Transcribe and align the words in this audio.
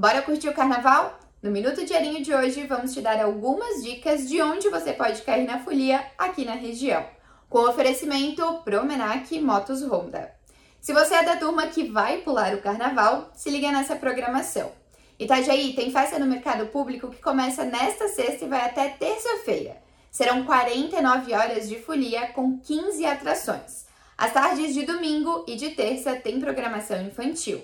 Bora 0.00 0.22
curtir 0.22 0.48
o 0.48 0.54
carnaval? 0.54 1.20
No 1.42 1.50
Minuto 1.50 1.84
Diarinho 1.84 2.24
de 2.24 2.34
hoje, 2.34 2.66
vamos 2.66 2.94
te 2.94 3.02
dar 3.02 3.20
algumas 3.20 3.82
dicas 3.82 4.26
de 4.26 4.40
onde 4.40 4.70
você 4.70 4.94
pode 4.94 5.20
cair 5.20 5.46
na 5.46 5.58
folia 5.58 6.02
aqui 6.16 6.42
na 6.42 6.54
região. 6.54 7.04
Com 7.50 7.68
oferecimento 7.68 8.42
Promenac 8.64 9.38
Motos 9.38 9.82
Honda. 9.82 10.34
Se 10.80 10.94
você 10.94 11.16
é 11.16 11.22
da 11.22 11.36
turma 11.36 11.66
que 11.66 11.84
vai 11.84 12.22
pular 12.22 12.54
o 12.54 12.62
carnaval, 12.62 13.30
se 13.34 13.50
liga 13.50 13.70
nessa 13.70 13.94
programação. 13.94 14.72
Itajaí 15.18 15.74
tem 15.74 15.92
festa 15.92 16.18
no 16.18 16.24
mercado 16.24 16.68
público 16.68 17.10
que 17.10 17.20
começa 17.20 17.62
nesta 17.66 18.08
sexta 18.08 18.46
e 18.46 18.48
vai 18.48 18.62
até 18.62 18.88
terça-feira. 18.88 19.76
Serão 20.10 20.46
49 20.46 21.34
horas 21.34 21.68
de 21.68 21.78
folia 21.78 22.28
com 22.28 22.58
15 22.58 23.04
atrações. 23.04 23.84
As 24.16 24.32
tardes 24.32 24.72
de 24.72 24.86
domingo 24.86 25.44
e 25.46 25.56
de 25.56 25.72
terça 25.72 26.16
tem 26.16 26.40
programação 26.40 27.02
infantil. 27.02 27.62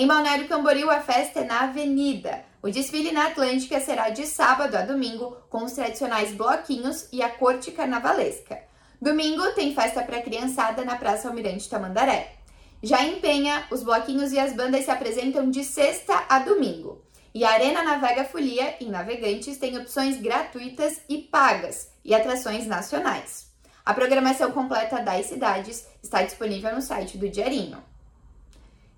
Em 0.00 0.06
Balneário 0.06 0.46
Camboriú, 0.46 0.88
a 0.92 1.00
festa 1.00 1.40
é 1.40 1.44
na 1.44 1.62
Avenida. 1.62 2.44
O 2.62 2.70
desfile 2.70 3.10
na 3.10 3.26
Atlântica 3.26 3.80
será 3.80 4.10
de 4.10 4.26
sábado 4.26 4.76
a 4.76 4.82
domingo, 4.82 5.36
com 5.50 5.64
os 5.64 5.72
tradicionais 5.72 6.30
bloquinhos 6.30 7.08
e 7.12 7.20
a 7.20 7.28
corte 7.28 7.72
carnavalesca. 7.72 8.62
Domingo 9.02 9.50
tem 9.54 9.74
festa 9.74 10.04
para 10.04 10.22
criançada 10.22 10.84
na 10.84 10.94
Praça 10.94 11.26
Almirante 11.26 11.68
Tamandaré. 11.68 12.36
Já 12.80 13.02
em 13.02 13.18
Penha, 13.18 13.66
os 13.72 13.82
bloquinhos 13.82 14.30
e 14.30 14.38
as 14.38 14.52
bandas 14.52 14.84
se 14.84 14.90
apresentam 14.92 15.50
de 15.50 15.64
sexta 15.64 16.26
a 16.28 16.38
domingo. 16.38 17.02
E 17.34 17.44
a 17.44 17.50
Arena 17.50 17.82
Navega 17.82 18.24
Folia, 18.24 18.76
em 18.80 18.90
Navegantes, 18.90 19.58
tem 19.58 19.76
opções 19.76 20.20
gratuitas 20.20 21.00
e 21.08 21.18
pagas 21.18 21.90
e 22.04 22.14
atrações 22.14 22.68
nacionais. 22.68 23.48
A 23.84 23.92
programação 23.92 24.52
completa 24.52 25.02
das 25.02 25.26
cidades 25.26 25.88
está 26.00 26.22
disponível 26.22 26.72
no 26.72 26.82
site 26.82 27.18
do 27.18 27.28
Diarinho. 27.28 27.82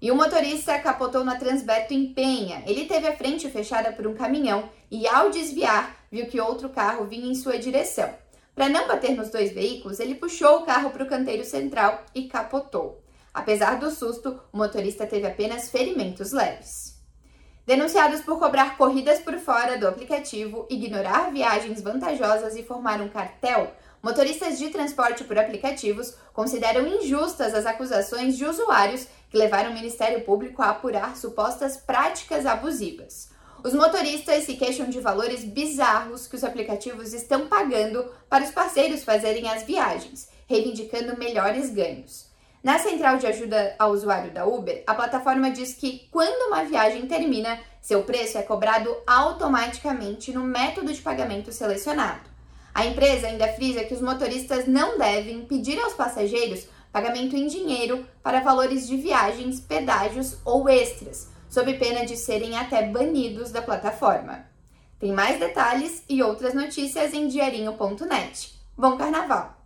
E 0.00 0.10
o 0.10 0.16
motorista 0.16 0.78
capotou 0.78 1.22
na 1.24 1.36
Transbeto 1.36 1.92
em 1.92 2.14
Penha. 2.14 2.62
Ele 2.66 2.86
teve 2.86 3.06
a 3.06 3.16
frente 3.16 3.50
fechada 3.50 3.92
por 3.92 4.06
um 4.06 4.14
caminhão 4.14 4.68
e, 4.90 5.06
ao 5.06 5.30
desviar, 5.30 5.94
viu 6.10 6.26
que 6.26 6.40
outro 6.40 6.70
carro 6.70 7.04
vinha 7.04 7.30
em 7.30 7.34
sua 7.34 7.58
direção. 7.58 8.08
Para 8.54 8.68
não 8.68 8.88
bater 8.88 9.16
nos 9.16 9.30
dois 9.30 9.52
veículos, 9.52 10.00
ele 10.00 10.14
puxou 10.14 10.58
o 10.58 10.66
carro 10.66 10.90
para 10.90 11.04
o 11.04 11.08
canteiro 11.08 11.44
central 11.44 12.04
e 12.14 12.24
capotou. 12.24 13.02
Apesar 13.32 13.78
do 13.78 13.90
susto, 13.90 14.40
o 14.52 14.56
motorista 14.56 15.06
teve 15.06 15.26
apenas 15.26 15.70
ferimentos 15.70 16.32
leves. 16.32 16.99
Denunciados 17.66 18.20
por 18.22 18.38
cobrar 18.38 18.76
corridas 18.76 19.20
por 19.20 19.38
fora 19.38 19.78
do 19.78 19.86
aplicativo, 19.86 20.66
ignorar 20.68 21.30
viagens 21.32 21.80
vantajosas 21.80 22.56
e 22.56 22.62
formar 22.62 23.00
um 23.00 23.08
cartel, 23.08 23.72
Motoristas 24.02 24.58
de 24.58 24.70
transporte 24.70 25.24
por 25.24 25.38
aplicativos 25.38 26.14
consideram 26.32 26.86
injustas 26.86 27.52
as 27.54 27.66
acusações 27.66 28.36
de 28.36 28.46
usuários 28.46 29.06
que 29.28 29.36
levaram 29.36 29.70
o 29.70 29.74
Ministério 29.74 30.22
Público 30.22 30.62
a 30.62 30.70
apurar 30.70 31.16
supostas 31.16 31.76
práticas 31.76 32.46
abusivas. 32.46 33.28
Os 33.62 33.74
motoristas 33.74 34.44
se 34.44 34.54
queixam 34.54 34.88
de 34.88 35.00
valores 35.00 35.44
bizarros 35.44 36.26
que 36.26 36.34
os 36.34 36.42
aplicativos 36.42 37.12
estão 37.12 37.46
pagando 37.46 38.10
para 38.26 38.42
os 38.42 38.50
parceiros 38.50 39.04
fazerem 39.04 39.50
as 39.50 39.64
viagens, 39.64 40.30
reivindicando 40.48 41.18
melhores 41.18 41.68
ganhos. 41.68 42.29
Na 42.62 42.78
central 42.78 43.16
de 43.16 43.26
ajuda 43.26 43.74
ao 43.78 43.92
usuário 43.92 44.30
da 44.32 44.44
Uber, 44.44 44.82
a 44.86 44.94
plataforma 44.94 45.50
diz 45.50 45.72
que 45.72 46.06
quando 46.10 46.48
uma 46.48 46.62
viagem 46.64 47.06
termina, 47.06 47.58
seu 47.80 48.02
preço 48.02 48.36
é 48.36 48.42
cobrado 48.42 48.94
automaticamente 49.06 50.30
no 50.30 50.44
método 50.44 50.92
de 50.92 51.00
pagamento 51.00 51.50
selecionado. 51.52 52.28
A 52.74 52.84
empresa 52.84 53.26
ainda 53.26 53.48
frisa 53.54 53.84
que 53.84 53.94
os 53.94 54.02
motoristas 54.02 54.66
não 54.66 54.98
devem 54.98 55.40
pedir 55.46 55.80
aos 55.80 55.94
passageiros 55.94 56.68
pagamento 56.92 57.36
em 57.36 57.46
dinheiro 57.46 58.06
para 58.22 58.40
valores 58.40 58.86
de 58.86 58.96
viagens, 58.96 59.60
pedágios 59.60 60.36
ou 60.44 60.68
extras, 60.68 61.28
sob 61.48 61.72
pena 61.74 62.04
de 62.04 62.16
serem 62.16 62.56
até 62.56 62.82
banidos 62.82 63.50
da 63.50 63.62
plataforma. 63.62 64.44
Tem 64.98 65.12
mais 65.12 65.38
detalhes 65.38 66.02
e 66.08 66.22
outras 66.22 66.52
notícias 66.52 67.14
em 67.14 67.26
diarinho.net. 67.26 68.54
Bom 68.76 68.96
carnaval! 68.98 69.59